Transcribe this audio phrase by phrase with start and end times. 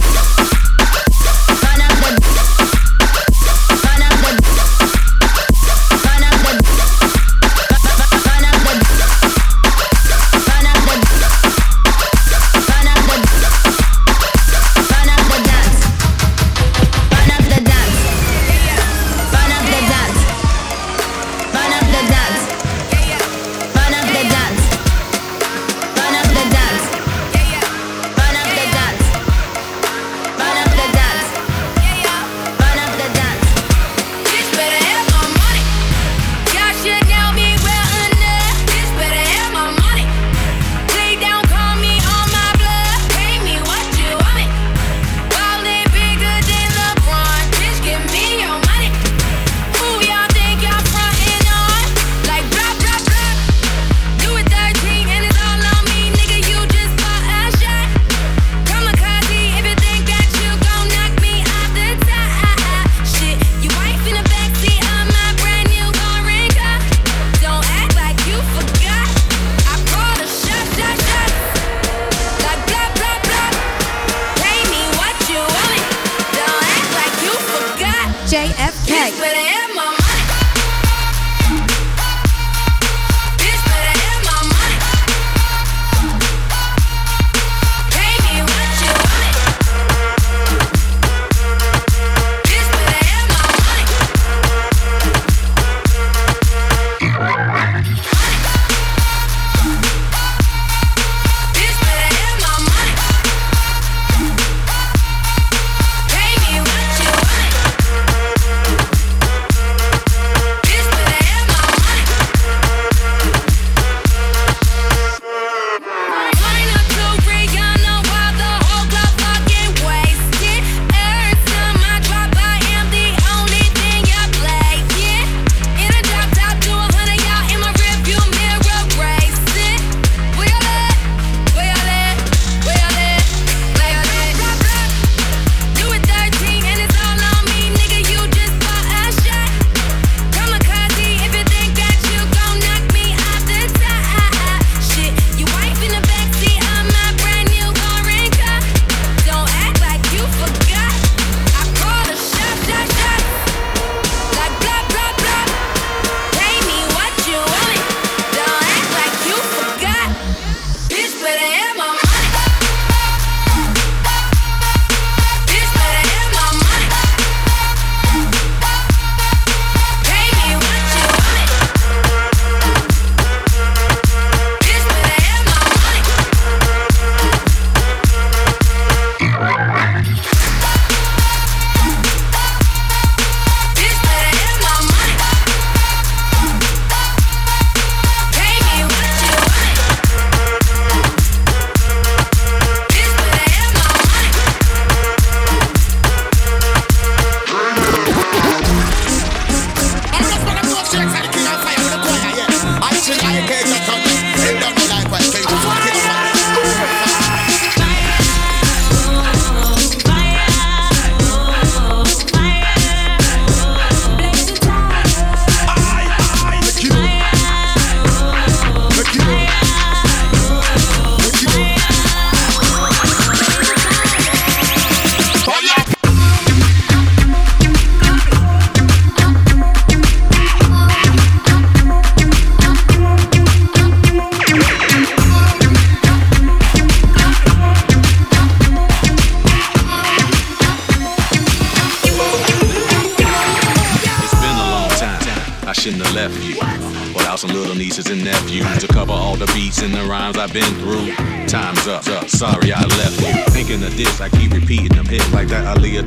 [0.00, 0.57] Yeah.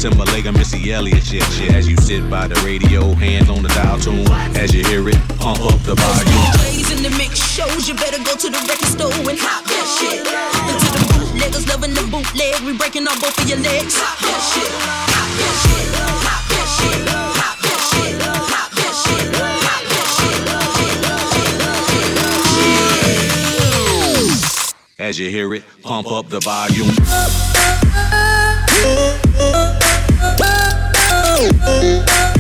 [0.02, 1.44] Timberlake and Missy Elliott shit.
[1.54, 4.26] Shit, as you sit by the radio, hands on the dial tune.
[4.58, 6.58] As you hear it, pump up the volume.
[6.58, 9.86] Plays in the mix shows, you better go to the record store and hop that
[10.02, 10.26] shit.
[10.26, 13.94] And to the bootleggers loving the bootleg, we breaking off both of your legs.
[14.02, 19.30] Hop that shit, hop that shit, hop that shit, hop that shit, hop that shit,
[19.30, 20.02] hop that
[24.98, 25.06] shit.
[25.06, 26.90] As you hear it, pump up the volume.
[31.44, 32.31] Oh.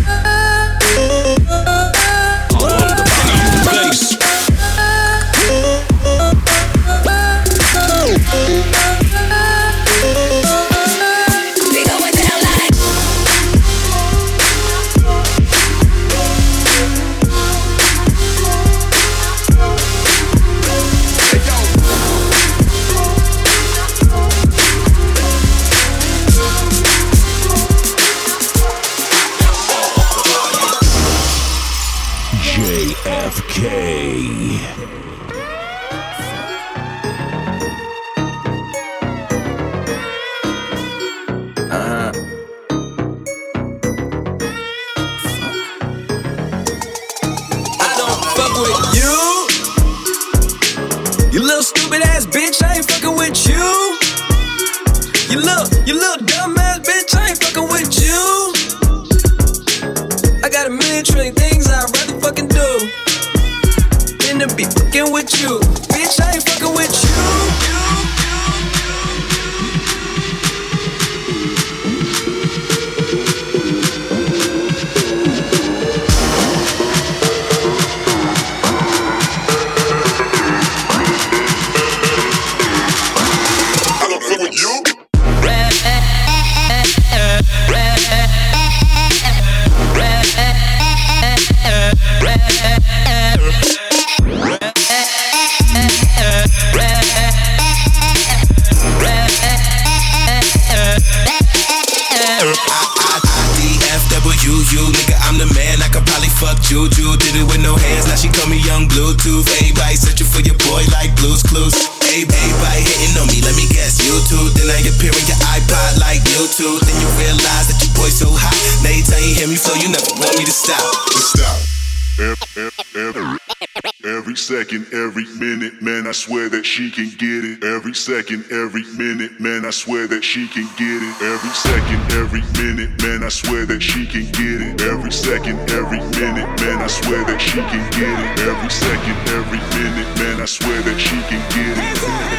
[127.91, 131.21] Every second, every minute, man, I swear that she can get it.
[131.21, 134.79] Every second, every minute, man, I swear that she can get it.
[134.79, 138.39] Every second, every minute, man, I swear that she can get it.
[138.47, 141.83] Every second, every minute, man, I swear that she can get it.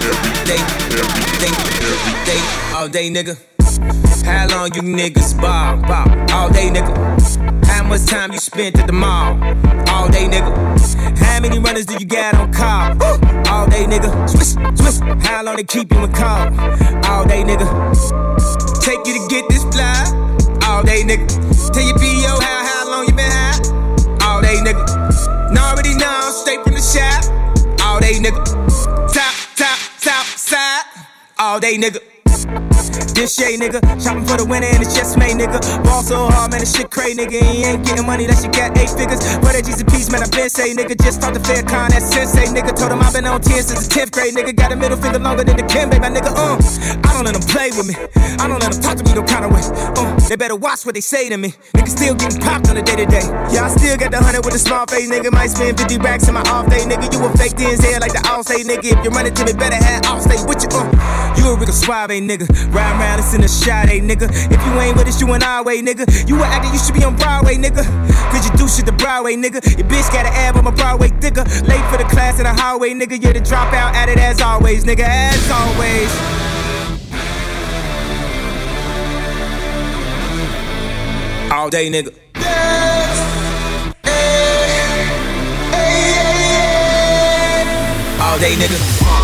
[0.08, 0.62] Every Day,
[0.96, 1.52] every day,
[1.84, 2.40] every day,
[2.72, 3.51] all day, nigga.
[4.24, 7.64] How long you niggas ball, ball, all day, nigga?
[7.66, 9.34] How much time you spent at the mall?
[9.88, 11.18] All day, nigga.
[11.18, 12.92] How many runners do you got on call?
[13.52, 14.10] All day, nigga.
[14.28, 14.98] Swish, swish.
[15.26, 16.46] How long they keep you in call?
[17.10, 17.66] All day, nigga.
[18.80, 20.04] Take you to get this fly?
[20.66, 21.26] All day, nigga.
[21.72, 24.26] Tell your PO how, how long you been high?
[24.26, 25.52] All day, nigga.
[25.52, 27.24] Know already know, straight from the shop.
[27.84, 28.44] All day, nigga.
[29.12, 30.82] Top, top, top, side.
[31.38, 32.11] All day, nigga.
[33.14, 33.80] This shade, nigga.
[34.02, 35.60] Shopping for the winner and it's just made, nigga.
[35.84, 37.38] Ball so hard, man, this shit crazy, nigga.
[37.40, 39.20] He ain't getting money, that shit got eight figures.
[39.38, 40.96] But that G's a piece, man, I been say, nigga.
[41.00, 42.74] Just talked to Farrakhan, that sensei, nigga.
[42.74, 44.54] Told him I've been on 10 since the 10th grade, nigga.
[44.56, 46.32] Got a middle finger longer than the Kimbe, my nigga.
[46.34, 46.58] Uh,
[47.06, 47.94] I don't let them play with me.
[48.42, 49.62] I don't let them talk to me no kind of way.
[49.62, 51.54] Uh, they better watch what they say to me.
[51.78, 53.24] Nigga still getting popped on the day to day.
[53.54, 55.30] Yeah, I still got the hundred with a small face, nigga.
[55.30, 57.12] Might spend 50 racks in my off day, nigga.
[57.12, 58.88] You a fake DNZ like the all say, nigga.
[58.90, 60.68] If you run it to me, better have all stay with you.
[60.72, 60.90] Uh,
[61.36, 62.46] you a Rico Suave, nigga.
[62.82, 64.26] Ride around, listen to shot, nigga.
[64.50, 66.28] If you ain't with us, you an our way, nigga.
[66.28, 67.84] You a actor, you should be on Broadway, nigga.
[68.30, 69.62] Cause you do shit the Broadway, nigga.
[69.78, 71.44] Your bitch got an ab, I'm a Broadway thicker.
[71.68, 73.22] Late for the class in the hallway, nigga.
[73.22, 75.04] You're the dropout at it as always, nigga.
[75.06, 76.10] As always.
[81.52, 82.12] All day, nigga.
[88.20, 89.21] All day, nigga.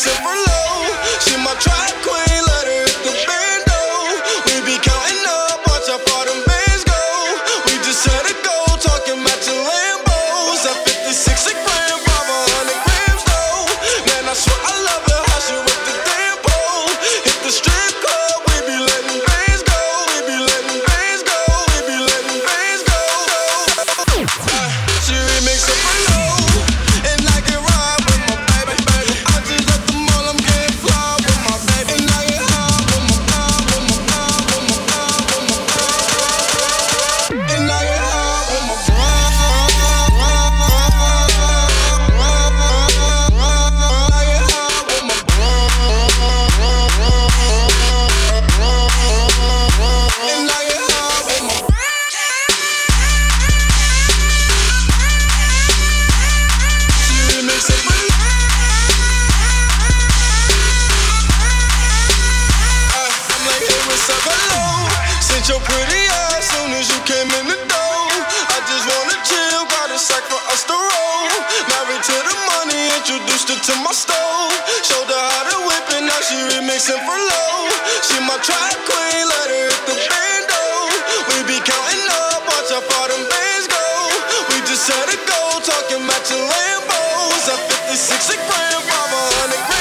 [0.00, 0.47] It's a
[76.98, 80.62] She my track queen, let her hit the bando.
[81.30, 83.84] We be counting up, watch how far them bands go.
[84.50, 84.82] We just
[86.30, 87.46] your Lambos.
[87.88, 89.77] 56 500.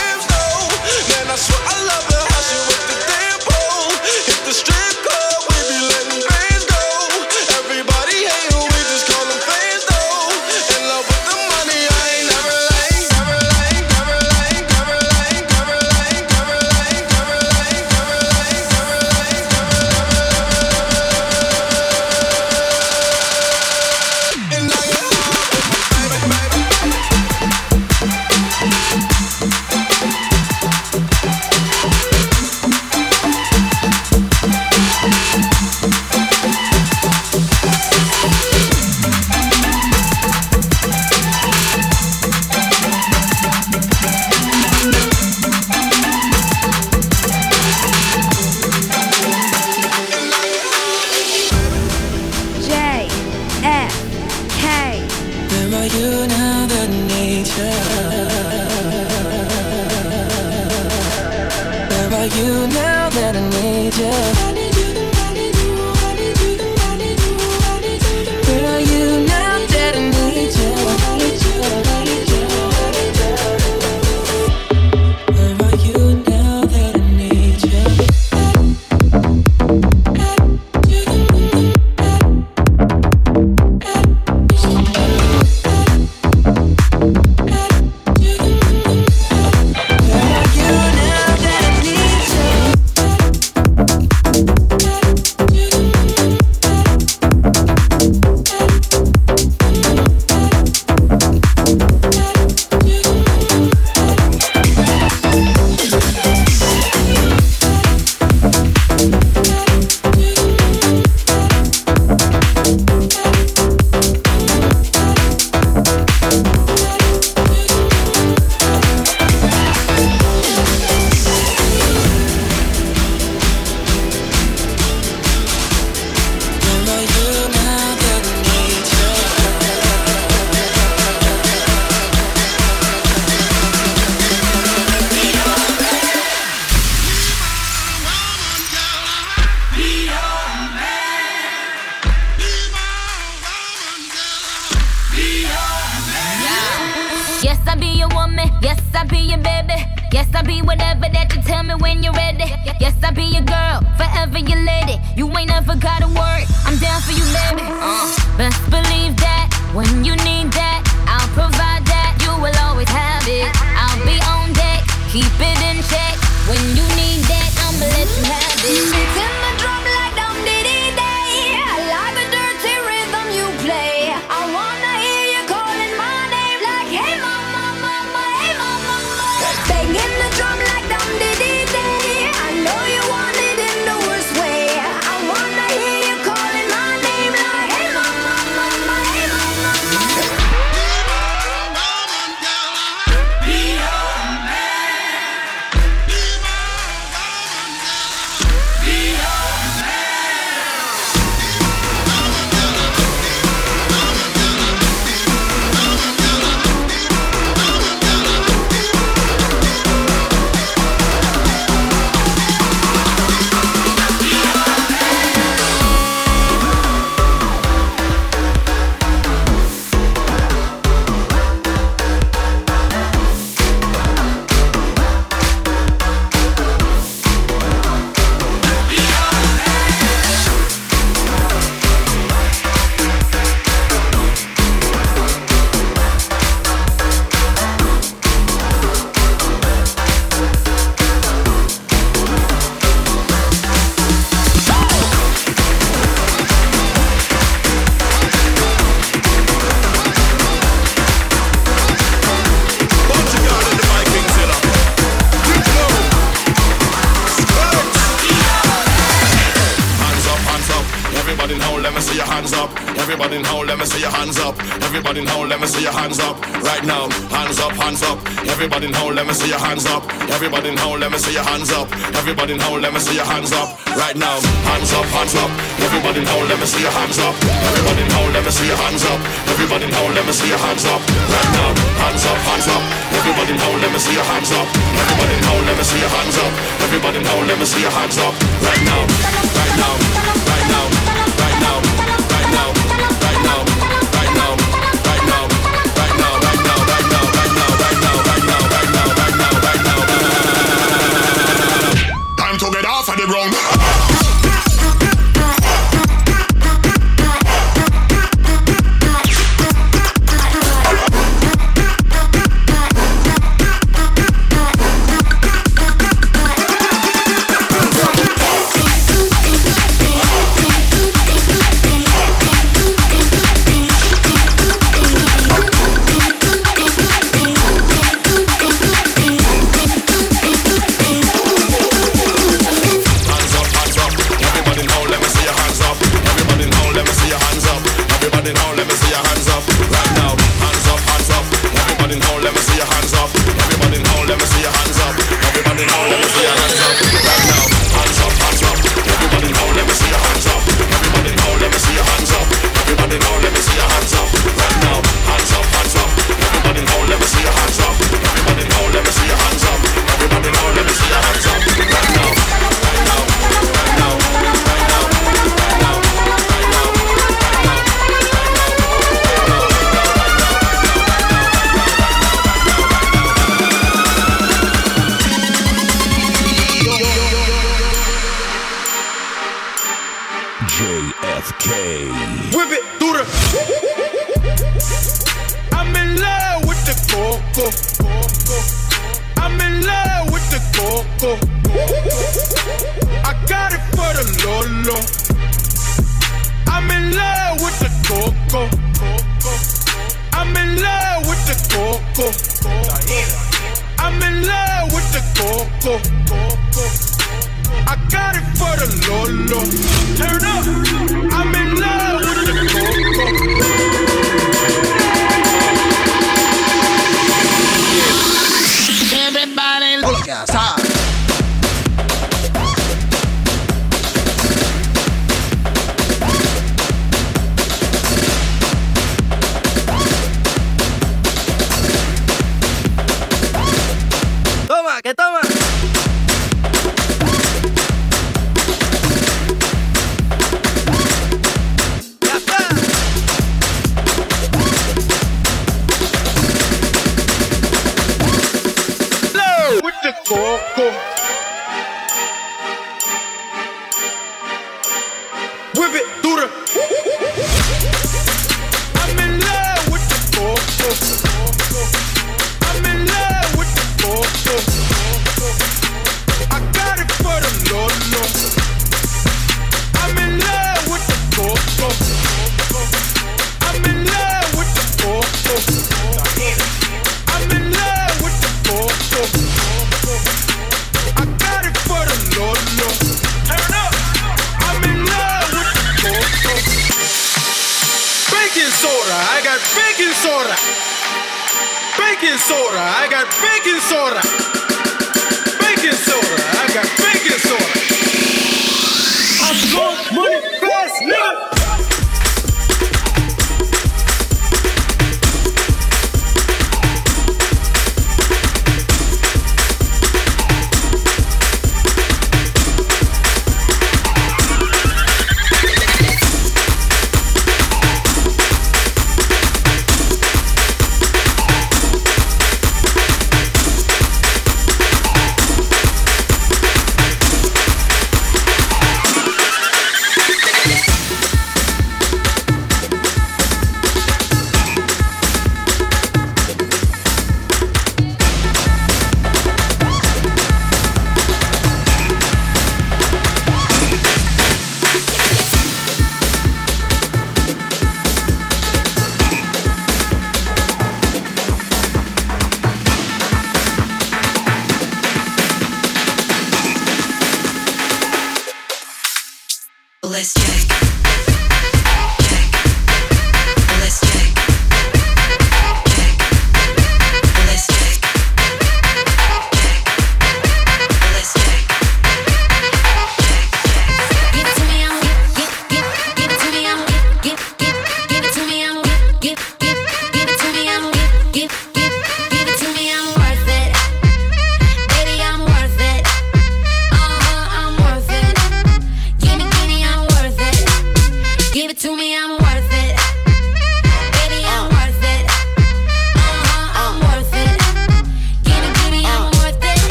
[420.38, 420.50] ideas.
[420.54, 420.77] ¡Ah!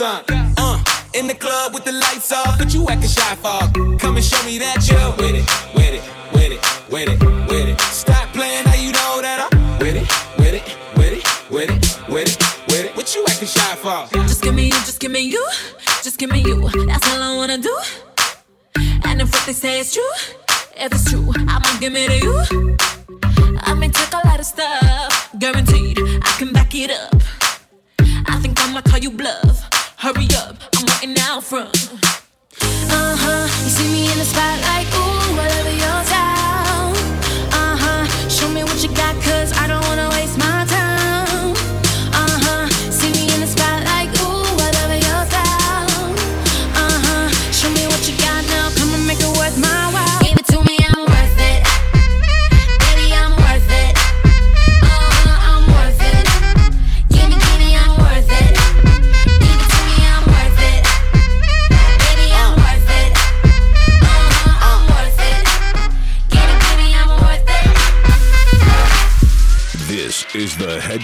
[0.00, 0.39] sun.
[30.00, 31.76] Hurry up, I'm waiting out front.
[32.62, 35.79] Uh huh, you see me in the spotlight, ooh, whatever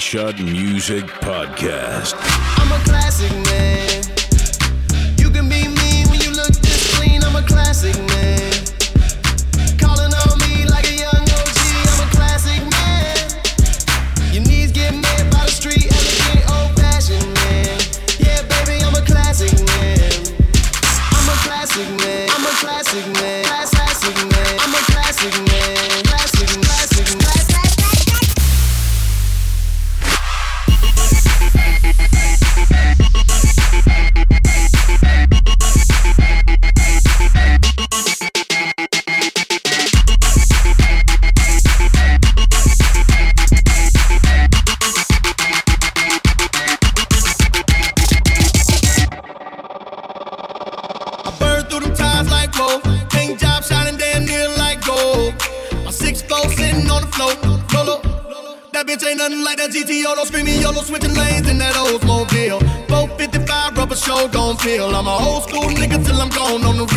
[0.06, 2.14] Shot Music Podcast.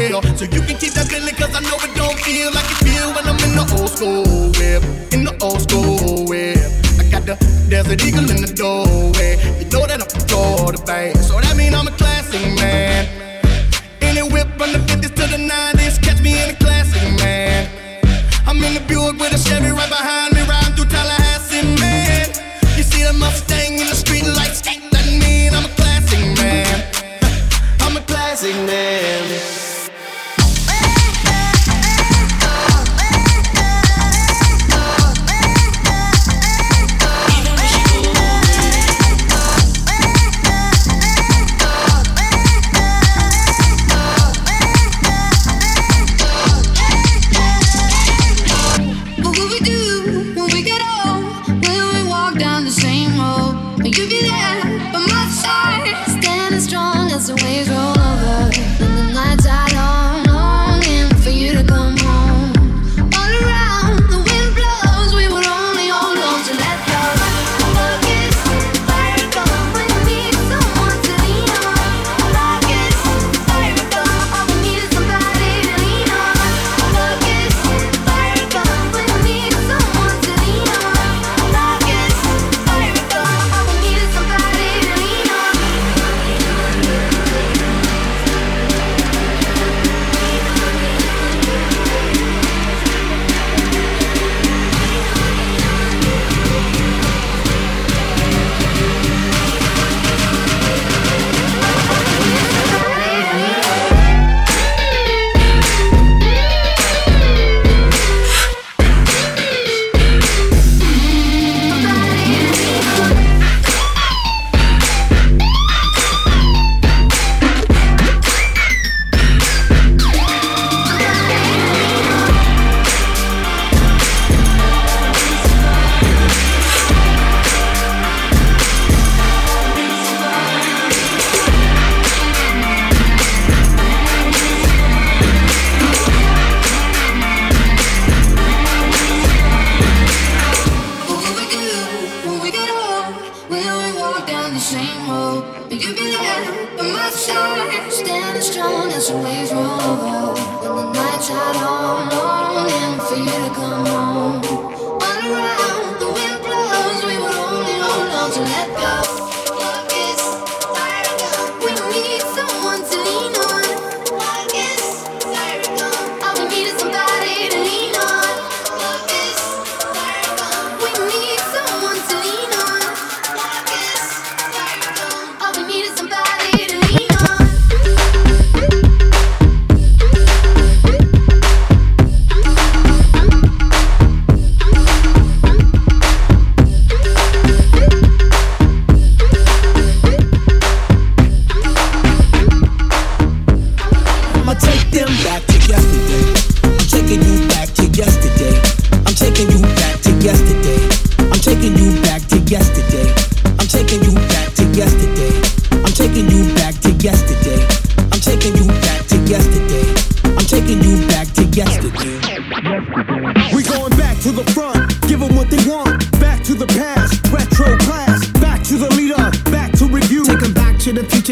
[0.10, 0.22] real.
[0.36, 3.08] So you can keep that feeling, cause I know it don't feel like it feel
[3.14, 4.84] when I'm in the old school whip.
[5.14, 6.58] In the old school whip.
[7.00, 7.36] I got the
[7.70, 9.38] Desert Eagle in the doorway.
[9.60, 11.29] You know that I'm the door bass.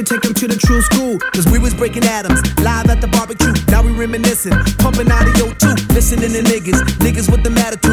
[0.08, 1.20] Take 'em to the true school.
[1.34, 3.54] Cause we was breaking atoms, live at the barbecue.
[3.67, 5.76] Now we reminiscing, pumping out of audio too.
[5.93, 7.87] Listening to niggas, niggas with the attitudes.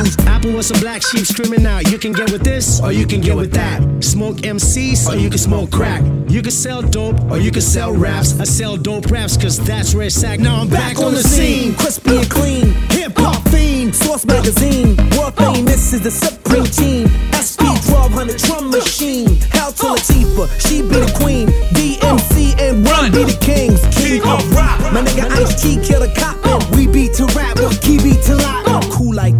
[0.45, 1.91] Was a black sheep screaming out.
[1.91, 3.81] You can get with this, or you can get with that.
[4.05, 6.03] Smoke MCs, or you can smoke crack.
[6.29, 8.39] You can sell dope, or you can sell raps.
[8.39, 10.41] I sell dope raps, cause that's where it's at.
[10.41, 11.75] Now I'm back, on the scene.
[11.75, 12.73] crispy and clean.
[12.91, 14.97] Hip hop fiend, Source Magazine.
[15.17, 15.55] World oh.
[15.55, 17.09] famous is the Supreme Team.
[17.33, 19.41] SP 1200 drum machine.
[19.51, 20.59] Hell to Latifah, oh.
[20.61, 21.49] she be the queen.
[21.73, 23.81] DMC and Run be the kings.
[23.97, 24.79] King of rock.
[24.93, 26.37] My nigga Ice T kill the cop.
[26.45, 26.61] Oh.
[26.77, 28.65] We beat to rap, key beat to lock.
[28.91, 29.35] Cool like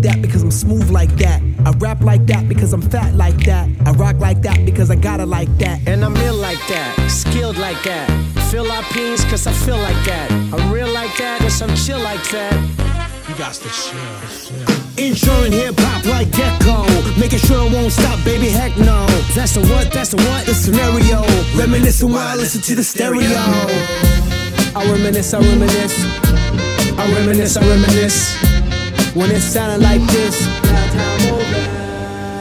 [0.00, 1.42] like that because I'm smooth like that.
[1.66, 3.68] I rap like that because I'm fat like that.
[3.84, 5.86] I rock like that because I got it like that.
[5.86, 8.08] And I'm ill like that, skilled like that.
[8.50, 10.30] Feel our pains, cause I feel like that.
[10.32, 12.54] I'm real like that, cause I'm chill like that.
[13.28, 15.06] You got to chill.
[15.06, 16.84] Insuring hip hop like Gecko.
[17.20, 18.48] Making sure it won't stop, baby.
[18.48, 19.06] Heck no.
[19.34, 20.46] That's the what, that's the what?
[20.46, 21.20] The scenario.
[21.56, 23.36] Reminiscing while I listen to the stereo.
[24.74, 25.96] I reminisce, I reminisce.
[26.96, 28.59] I reminisce, I reminisce.
[29.14, 30.46] When it sounded like this.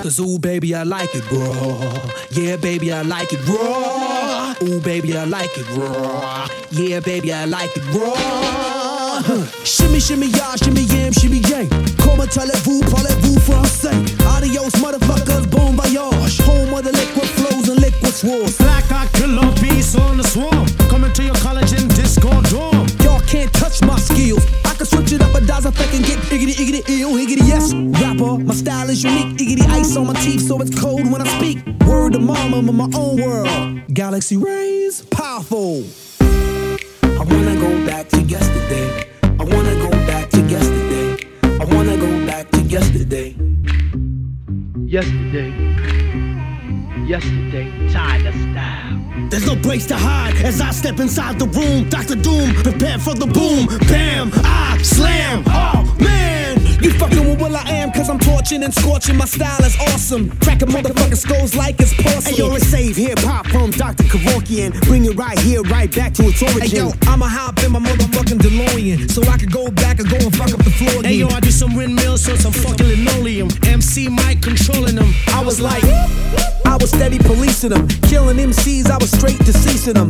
[0.04, 2.10] Cause ooh, baby, I like it raw.
[2.32, 4.56] Yeah, baby, I like it raw.
[4.64, 6.48] Ooh, baby, I like it raw.
[6.72, 9.20] Yeah, baby, I like it raw.
[9.66, 11.68] Shimmy, shimmy, y'all, shimmy, yam, shimmy, yang.
[11.98, 13.94] Comme parlez-vous, parlez-vous français.
[14.38, 16.40] Adios, motherfuckers, bon voyage.
[16.42, 18.58] Home of the liquid flows and liquid swords.
[18.58, 20.66] Black I killer beast on the swarm.
[20.90, 22.79] Coming to your college in disco dorm.
[23.30, 24.44] Can't touch my skills.
[24.66, 27.72] I can switch it up a dozen effect and get iggity, iggity, ill, higgity, yes.
[27.76, 29.38] Rapper, my style is unique.
[29.38, 31.64] Iggity ice on my teeth, so it's cold when I speak.
[31.86, 33.82] Word to mama, I'm in my own world.
[33.94, 35.84] Galaxy rays, powerful.
[36.20, 39.08] I wanna go back to yesterday.
[39.22, 41.28] I wanna go back to yesterday.
[41.44, 43.36] I wanna go back to yesterday.
[44.88, 45.54] Yesterday.
[47.06, 47.94] Yesterday.
[47.94, 48.99] Tiger style.
[49.30, 51.88] There's no place to hide as I step inside the room.
[51.90, 52.16] Dr.
[52.16, 53.68] Doom, prepare for the boom.
[53.88, 55.44] Bam, I slam.
[55.46, 59.18] Oh man, you fucking with what I am, cause I'm torching and scorching.
[59.18, 60.32] My style is awesome.
[60.40, 62.34] Cracking motherfucking skulls like it's porcelain.
[62.34, 64.04] Hey, yo, it's save hip hop from Dr.
[64.04, 64.74] Kevorkian.
[64.88, 66.62] Bring it right here, right back to its origin.
[66.62, 70.18] Hey yo, I'ma hop in my motherfucking DeLorean so I could go back and go
[70.18, 71.04] and fuck up the floor again.
[71.06, 73.50] Hey, yo, I do some windmills on some fucking linoleum.
[73.68, 75.14] MC Mike controlling them.
[75.28, 75.84] I was like,
[76.70, 78.92] I was steady policing them, killing MCs.
[78.92, 80.10] I was straight deceasing them.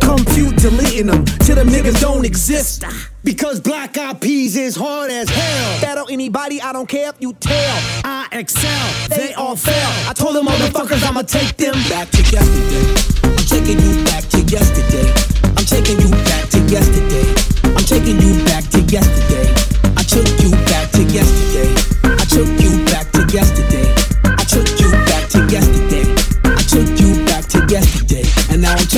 [0.00, 2.84] Compute deleting them till them niggas don't exist.
[3.24, 5.80] Because Black Eyed Peas is hard as hell.
[5.80, 7.76] Battle anybody, I don't care if you tell.
[8.04, 9.90] I excel, they all fail.
[10.08, 13.26] I told them motherfuckers I'ma take them back to yesterday.
[13.26, 15.10] I'm taking you back to yesterday.
[15.42, 17.34] I'm taking you back to yesterday.
[17.74, 19.50] I'm taking you back to yesterday.
[19.98, 20.85] I took you back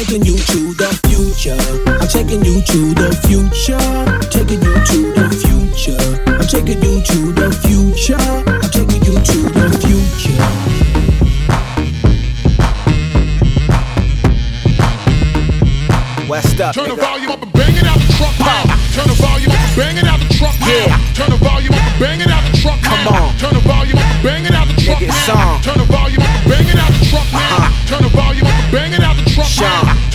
[0.09, 1.53] taking you to the future.
[2.01, 3.77] I'm taking you to the future.
[4.33, 6.01] Taking you to the future.
[6.33, 8.17] I'm taking you to the future.
[8.17, 10.41] I'm taking you to the future.
[16.27, 16.75] West up.
[16.75, 18.65] Turn the volume up and bang it out the truck now.
[18.97, 20.97] Turn the volume up and bang it out the truck now.
[21.13, 23.05] Turn the volume up and bang it out the truck now.
[23.05, 23.37] Come on.
[23.37, 25.27] Turn the volume up and bang it out the truck Nigga, now.
[25.29, 25.58] song.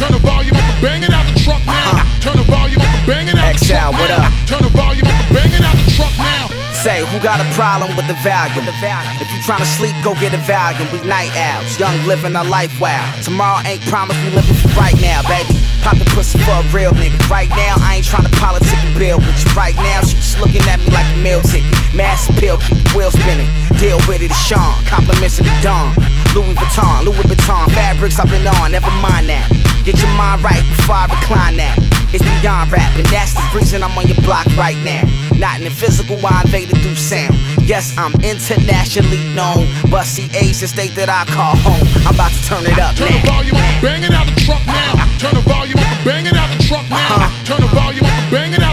[0.04, 2.04] Turn the volume up and bang it out the truck now.
[2.20, 4.28] Turn the volume up and bang it out the XL, truck what now.
[4.28, 4.32] up?
[4.52, 6.52] Turn the volume up and bang it out the truck now.
[6.84, 8.60] Say, who got a problem with the value.
[8.68, 10.92] If you tryna sleep, go get a Valium.
[10.92, 13.24] We night owls, young living our life wild.
[13.24, 15.56] Tomorrow ain't promised, we living for right now, baby.
[15.88, 17.16] Pop the pussy for a real nigga.
[17.32, 20.68] Right now, I ain't tryna politic and bill, but you right now, she just looking
[20.68, 21.72] at me like a meal ticket.
[21.96, 23.48] Mass appeal, keep the wheel spinning.
[23.80, 24.76] Deal with it, it's Sean.
[24.84, 25.96] Compliments of the dawn.
[26.36, 29.63] Louis Vuitton, Louis Vuitton, fabrics I've been on, never mind that.
[29.84, 31.76] Get your mind right before I recline that.
[32.16, 35.04] It's beyond rap, and that's the reason I'm on your block right now.
[35.36, 37.36] Not in the physical, I invaded through sound.
[37.68, 41.84] Yes, I'm internationally known, but see, A's the state that I call home.
[42.08, 44.64] I'm about to turn it up Turn the volume up, bang it out the truck
[44.64, 45.04] now.
[45.20, 47.20] Turn the volume up, bang it out the truck now.
[47.20, 47.44] Uh-huh.
[47.44, 48.73] Turn the volume up, bang it out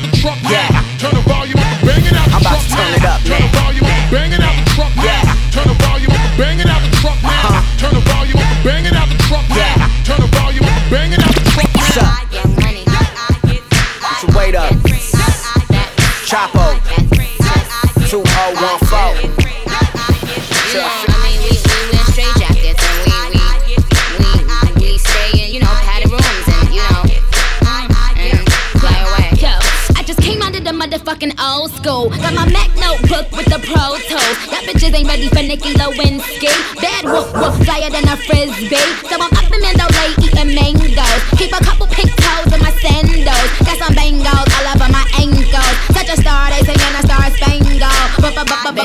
[31.21, 32.11] motherfucking old school.
[32.11, 34.37] Got my Mac notebook with the Pro Tools.
[34.49, 36.53] Y'all bitches ain't ready for Nicki Lewinsky.
[36.81, 38.77] Bad whoop whoop, flyer than a frisbee.
[39.09, 41.23] So I'm up in Mandalay eating mangoes.
[41.37, 43.49] Keep a couple pink toes in my sandals.
[43.65, 45.75] Got some bangles all over my ankles.
[45.93, 47.31] Such a star, they singing a star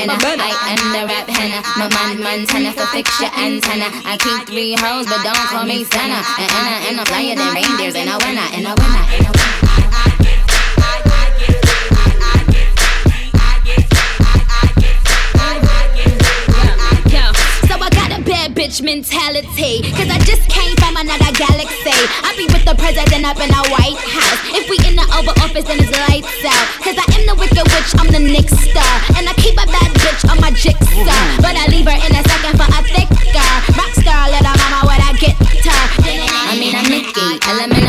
[0.06, 3.88] a, I am the rap henna, my man Montana for fix your antenna.
[4.04, 6.20] I keep three hoes, but don't call me Santa.
[6.38, 9.75] And I and flyer than reindeers, and I winner, and I winner, and I winner.
[18.86, 19.82] Mentality.
[19.98, 21.98] Cause I just came from another galaxy.
[22.22, 24.38] I be with the president up in the White House.
[24.54, 26.66] If we in the Oval Office, then it's lights out.
[26.86, 28.94] Cause I am the wicked witch, I'm the Nick star.
[29.18, 31.18] And I keep a bad bitch on my jigsaw.
[31.42, 33.50] But I leave her in a second for a thicker.
[33.74, 35.84] Rock star, little mama with a guitar.
[36.46, 37.85] I mean, I'm Nicki, element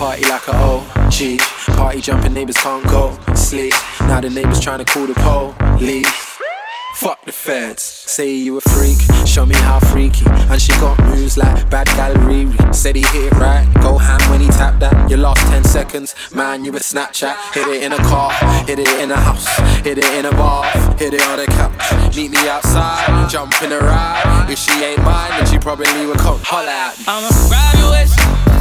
[0.00, 1.38] party like a OG.
[1.76, 3.74] Party jumping, neighbors can't go sleep.
[4.00, 6.08] Now the neighbors trying to call the police.
[6.94, 7.82] Fuck the feds.
[7.82, 10.24] Say you a freak, show me how freaky.
[10.26, 12.74] And she got moves like bad gal Riri.
[12.74, 15.10] Said he hit it right, go ham when he tapped that.
[15.10, 17.36] You lost 10 seconds, man, you a Snapchat.
[17.52, 18.32] Hit it in a car,
[18.64, 19.46] hit it in a house,
[19.84, 20.64] hit it in a bar,
[20.96, 22.16] hit it on the couch.
[22.16, 24.46] Meet me outside, jump in a ride.
[24.48, 27.04] If she ain't mine, then she probably would come holla at me.
[27.06, 28.59] I'ma grab your waist.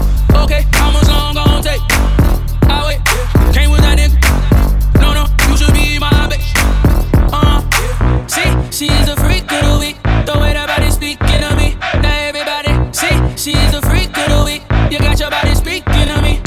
[0.51, 1.79] Okay, how much long gon' take?
[2.63, 2.99] I wait.
[3.53, 4.17] Came with that nigga.
[4.99, 6.49] No, no, you should be my bitch.
[7.31, 7.61] Uh,
[8.25, 10.01] see, she's a freak of the week.
[10.25, 11.77] The way that body speaking to me.
[12.01, 14.63] Now everybody, see, she's a freak of the week.
[14.91, 16.41] You got your body speaking to me.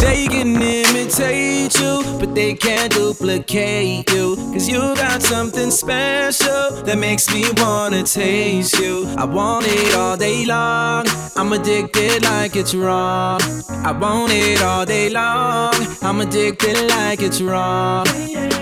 [0.00, 4.23] They can imitate you, but they can't duplicate you.
[4.64, 9.06] Cause you got something special that makes me wanna taste you.
[9.18, 11.04] I want it all day long.
[11.36, 13.42] I'm addicted like it's wrong.
[13.84, 15.74] I want it all day long.
[16.00, 18.06] I'm addicted like it's wrong.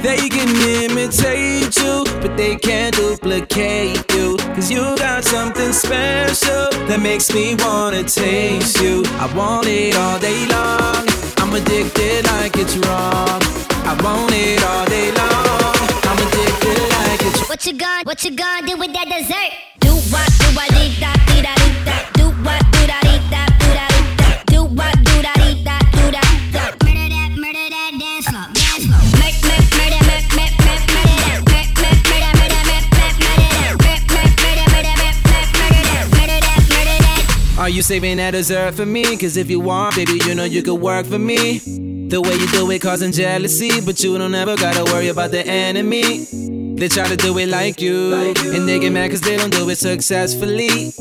[0.03, 0.51] They can
[0.83, 4.39] imitate you, but they can't duplicate you.
[4.57, 9.05] Cause you got something special that makes me wanna taste you.
[9.21, 11.07] I want it all day long.
[11.37, 13.72] I'm addicted like it's wrong.
[13.85, 15.75] I want it all day long.
[16.07, 19.53] I'm addicted like it's What you gonna, what you gonna do with that dessert?
[19.81, 21.97] Do what, do what, dee da, dee da, dee da.
[22.19, 24.29] Do what, do da, dee da, do da, dee da.
[24.53, 25.51] Do what, do da, do
[26.15, 26.31] that,
[27.43, 29.03] murder that, dance floor, dance floor.
[29.19, 29.67] Murder that.
[29.75, 31.43] Mur- mur- murder, murder, mur- mur- murder that.
[33.83, 36.47] Mur- mur- murder, murder, mur- mur- murder that.
[36.47, 37.59] That, murder that.
[37.59, 39.17] Are you saving that dessert for me?
[39.17, 41.61] Cause if you want, baby, you know you could work for me.
[42.13, 45.47] The way you do it causing jealousy, but you don't ever gotta worry about the
[45.47, 46.27] enemy.
[46.77, 49.67] They try to do it like you, and they get mad cause they don't do
[49.71, 50.93] it successfully.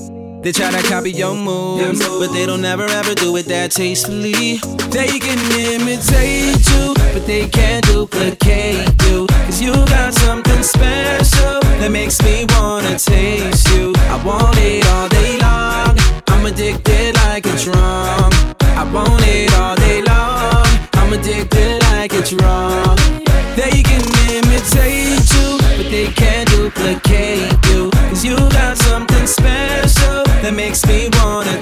[0.42, 4.62] They try to copy your moves, but they don't ever ever do it that tastefully.
[4.90, 9.28] They can imitate you, but they can't duplicate you.
[9.28, 13.92] Cause you got something special that makes me wanna taste you.
[14.08, 15.98] I want it all day long,
[16.30, 18.32] I'm addicted like a drum.
[18.80, 19.76] I want it all
[22.34, 22.98] wrong.
[23.56, 27.90] They can imitate you, but they can't duplicate you.
[27.92, 31.62] Cause you got something special that makes me wanna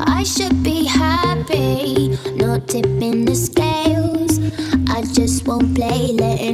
[0.00, 4.38] I should be happy, not tipping the scales.
[4.88, 6.47] I just won't play little.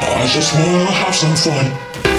[0.00, 2.17] I just wanna have some fun.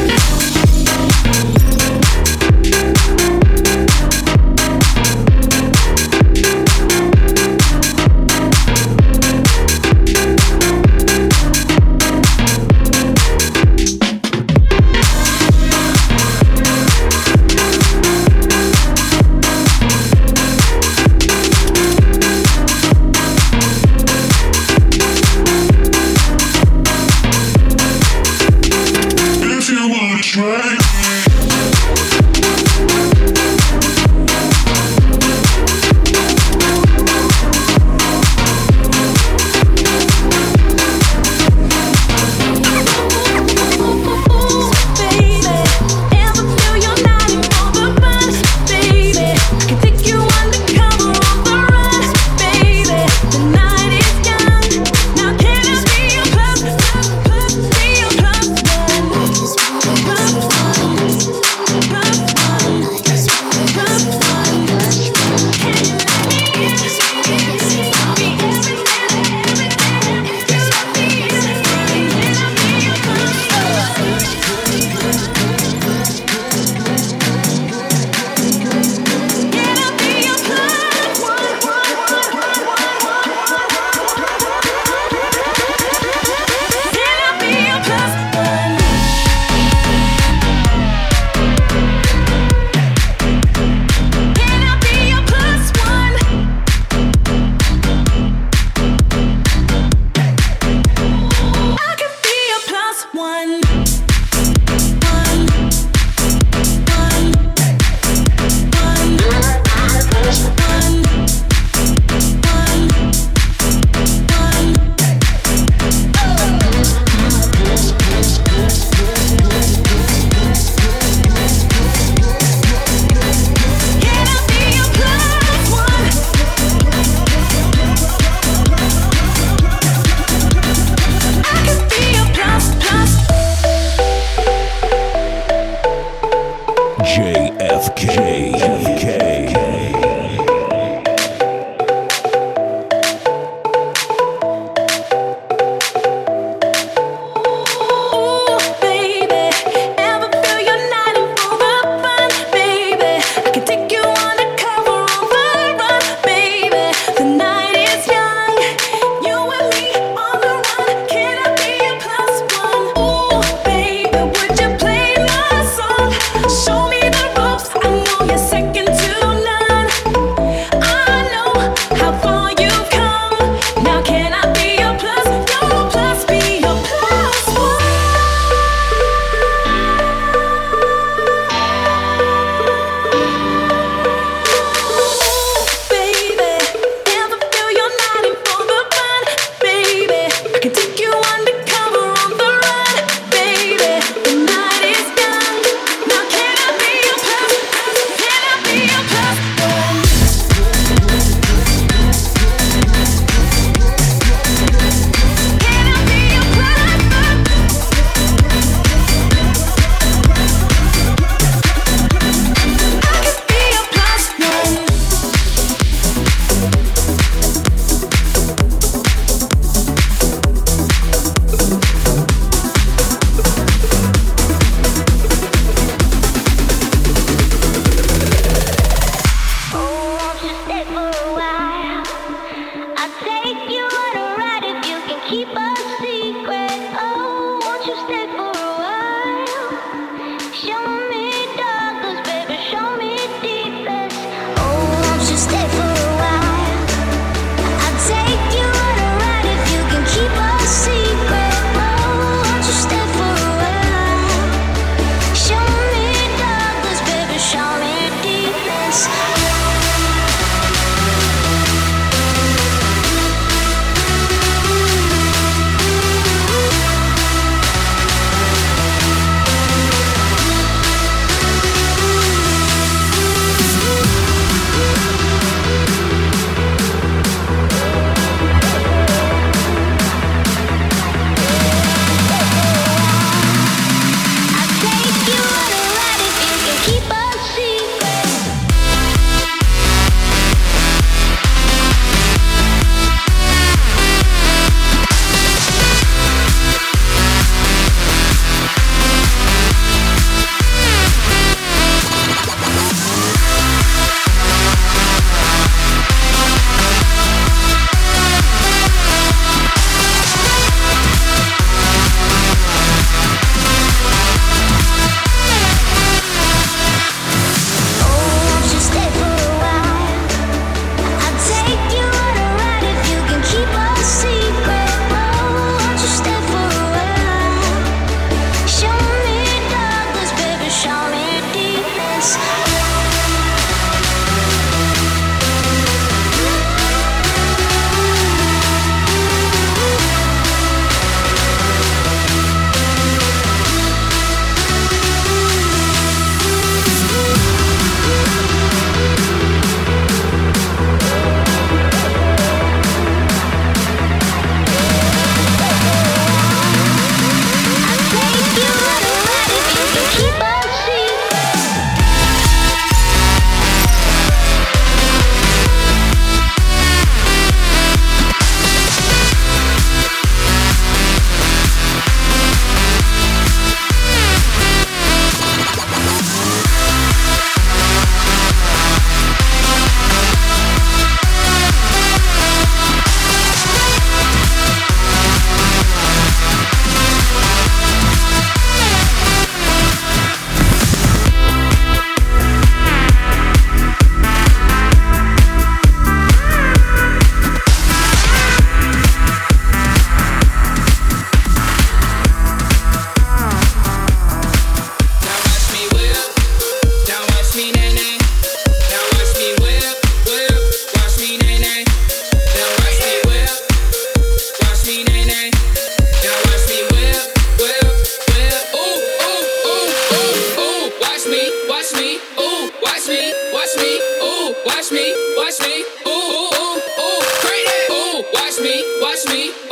[429.25, 429.68] catch me.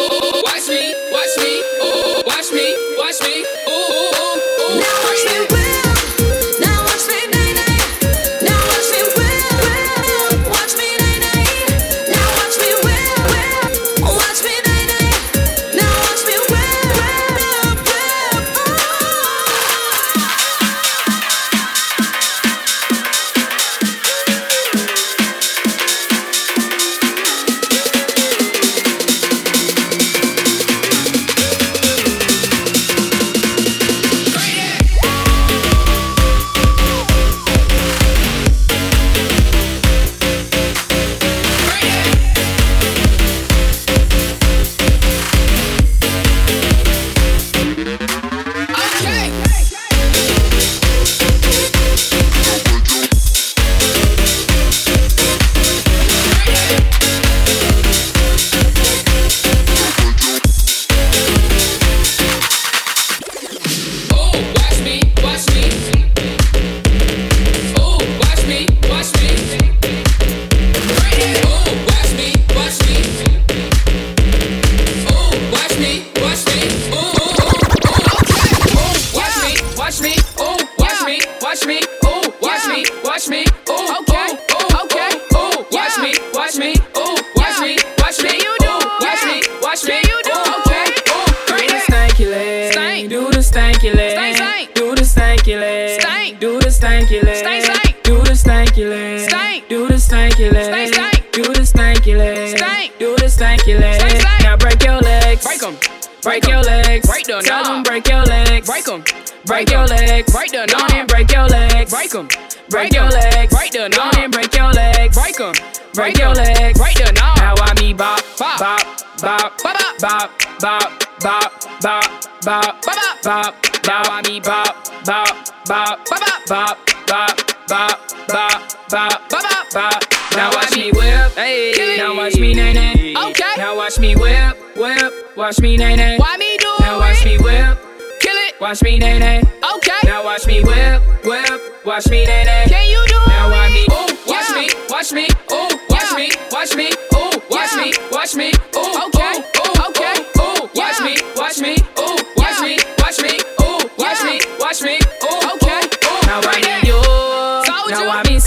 [107.17, 107.41] Break them.
[107.41, 108.67] Tell them break your legs.
[108.67, 109.03] Break them.
[109.45, 110.31] Break your legs.
[110.31, 110.67] Break them.
[110.67, 111.89] Don't and break your legs.
[111.89, 112.27] Break them.
[112.69, 113.51] Break your legs.
[113.51, 113.89] Break them.
[113.89, 115.17] Don't and break your legs.
[115.17, 115.53] Break them.
[115.95, 116.77] Break your legs.
[116.77, 117.15] Break them.
[117.15, 121.51] Now I me bop bop bop bop bop bop bop bop
[121.81, 123.55] bop bop bop bop.
[123.87, 127.37] Now I me bop bop bop bop bop bop
[127.67, 127.97] bop
[128.29, 130.16] bop bop bop bop bop.
[130.37, 131.31] Now watch me whip.
[131.33, 131.97] Hey.
[131.97, 133.15] Now watch me nay nay.
[133.17, 133.53] Okay.
[133.57, 135.35] Now watch me whip, whip.
[135.35, 136.17] Watch me nay nay.
[136.19, 136.81] Why me do it?
[136.81, 137.79] Now watch me whip.
[138.21, 138.53] Kill it.
[138.61, 139.41] Watch me nay nay.
[139.75, 139.99] Okay.
[140.03, 141.85] Now watch me whip, whip.
[141.85, 142.65] Watch me nay nay.
[142.69, 143.29] Can you do it?
[143.29, 143.87] Now watch me.
[143.89, 145.27] Ooh, watch me, watch me.
[145.51, 146.96] Ooh, watch me, watch me.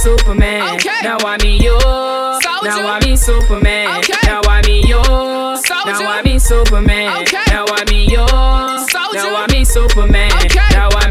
[0.00, 0.74] Superman.
[0.76, 1.00] Okay.
[1.02, 1.78] Now I mean you.
[1.80, 2.82] Soldier.
[2.82, 3.98] Now I mean Superman.
[3.98, 4.14] Okay.
[4.24, 5.02] Now I mean you.
[5.04, 5.92] Soldier.
[5.92, 7.22] Now I mean Superman.
[7.22, 7.44] Okay.
[7.48, 8.26] Now I mean you.
[8.88, 9.30] Soldier.
[9.30, 10.32] Now I mean Superman.
[10.44, 10.68] Okay.
[10.72, 11.10] Now I'm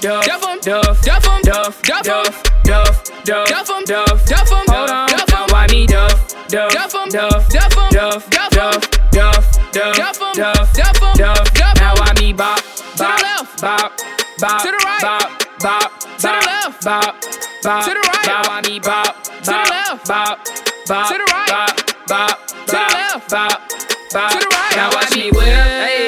[0.00, 0.24] Duff, Duff,
[0.62, 5.10] Duff, Duff, Duff, Duff, Duff, Duff, Duff, Duff, Duff, Duff, Duff, Hold on.
[5.28, 11.54] Now I mean Duff, Duff, Duff, Duff, Duff, Duff, Duff, Duff, Duff, Duff, Duff, Duff.
[11.54, 11.76] Duff.
[11.76, 12.62] Now I mean Bop,
[12.96, 13.20] Bop,
[13.60, 13.92] Bop,
[14.40, 14.62] Bop,
[15.00, 15.30] Bop, Bop,
[15.60, 15.92] Bop,
[16.22, 20.38] Bop, Bop bop, to the right, bop, me bop, bop, to the left, bop,
[20.86, 23.60] bop, to the right, bop, bop, to the left, bop,
[24.12, 24.76] bop, to the right.
[24.76, 25.44] Now watch me whip.
[25.44, 25.99] Hey.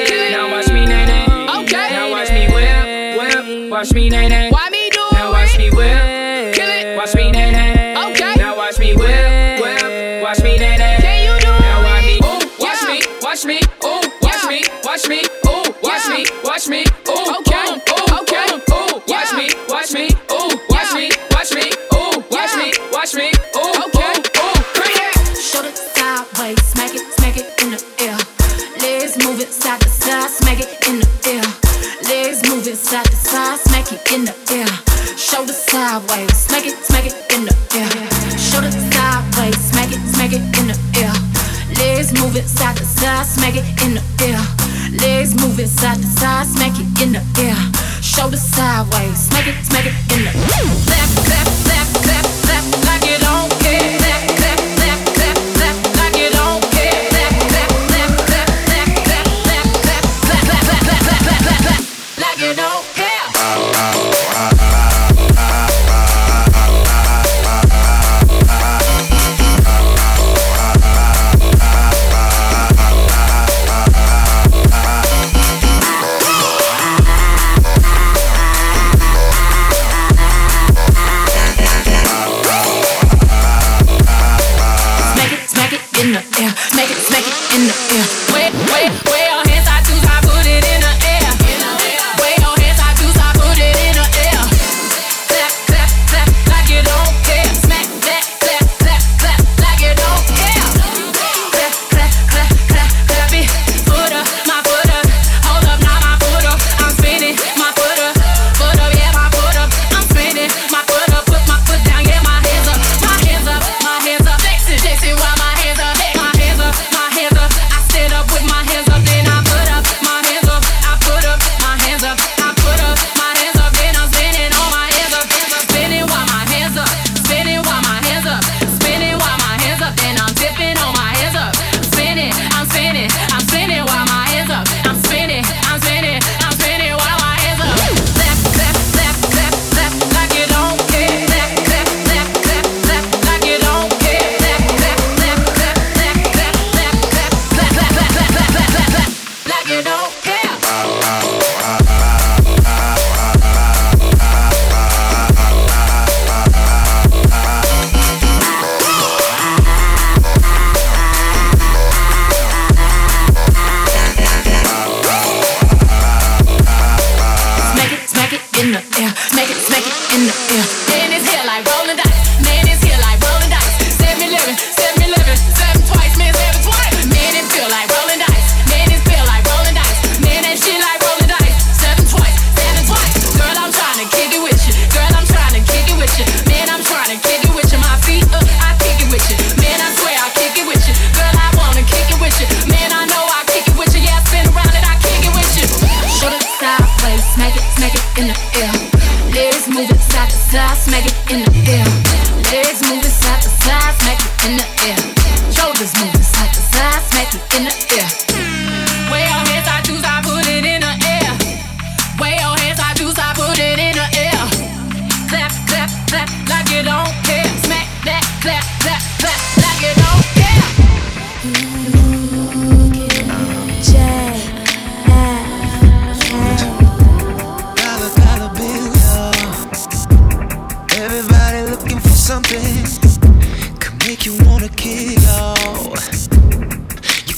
[235.05, 235.17] You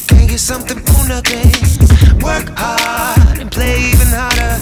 [0.08, 1.50] can't get something for nothing.
[2.22, 4.62] Work hard and play even harder.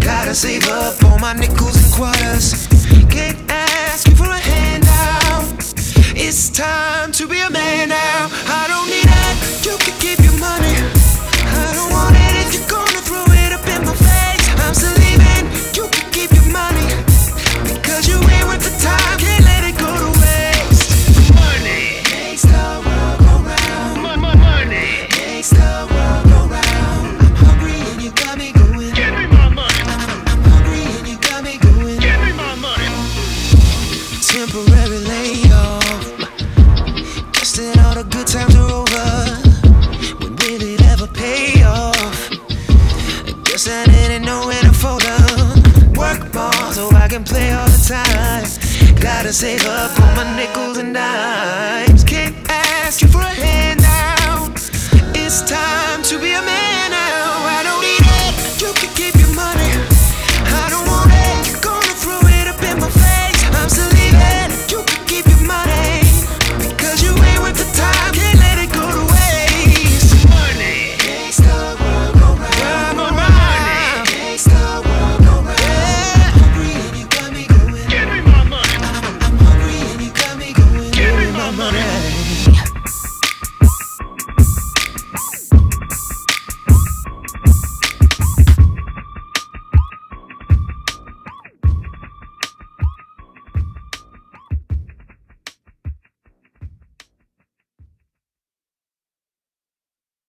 [0.00, 2.66] Gotta save up all my nickels and quarters.
[3.08, 5.54] Can't ask me for a handout.
[6.16, 8.28] It's time to be a man now.
[8.48, 9.62] I don't need that.
[9.64, 10.74] You can keep your money.
[11.46, 12.91] I don't want it if you're gone.
[49.32, 52.04] save up on my nickels and dimes.
[52.04, 53.61] Can't ask you for a hand.